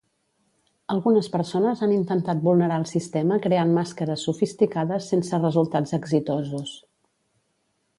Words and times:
Algunes 0.93 1.29
persones 1.35 1.83
han 1.87 1.93
intentat 1.97 2.41
vulnerar 2.49 2.81
el 2.85 2.87
sistema 2.93 3.39
creant 3.45 3.77
màscares 3.79 4.27
sofisticades 4.31 5.15
sense 5.15 5.45
resultats 5.47 5.99
exitosos. 6.03 6.79